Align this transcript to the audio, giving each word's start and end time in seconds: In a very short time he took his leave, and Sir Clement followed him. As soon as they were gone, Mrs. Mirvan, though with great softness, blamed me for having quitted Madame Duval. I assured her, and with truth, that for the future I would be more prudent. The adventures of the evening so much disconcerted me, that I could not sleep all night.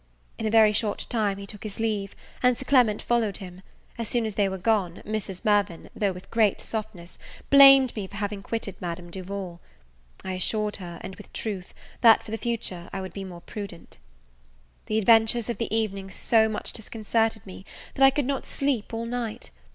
In 0.39 0.47
a 0.47 0.49
very 0.49 0.73
short 0.73 1.05
time 1.11 1.37
he 1.37 1.45
took 1.45 1.61
his 1.61 1.79
leave, 1.79 2.15
and 2.41 2.57
Sir 2.57 2.65
Clement 2.65 3.03
followed 3.03 3.37
him. 3.37 3.61
As 3.99 4.07
soon 4.09 4.25
as 4.25 4.33
they 4.33 4.49
were 4.49 4.57
gone, 4.57 5.03
Mrs. 5.05 5.45
Mirvan, 5.45 5.91
though 5.95 6.11
with 6.11 6.31
great 6.31 6.59
softness, 6.59 7.19
blamed 7.51 7.95
me 7.95 8.07
for 8.07 8.15
having 8.15 8.41
quitted 8.41 8.75
Madame 8.81 9.11
Duval. 9.11 9.59
I 10.23 10.33
assured 10.33 10.77
her, 10.77 10.97
and 11.03 11.15
with 11.17 11.31
truth, 11.33 11.75
that 12.01 12.23
for 12.23 12.31
the 12.31 12.39
future 12.39 12.89
I 12.91 12.99
would 12.99 13.13
be 13.13 13.23
more 13.23 13.41
prudent. 13.41 13.99
The 14.87 14.97
adventures 14.97 15.49
of 15.49 15.59
the 15.59 15.71
evening 15.71 16.09
so 16.09 16.49
much 16.49 16.71
disconcerted 16.73 17.45
me, 17.45 17.63
that 17.93 18.03
I 18.03 18.09
could 18.09 18.25
not 18.25 18.47
sleep 18.47 18.95
all 18.95 19.05
night. 19.05 19.51